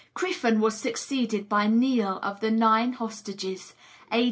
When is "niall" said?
1.67-2.17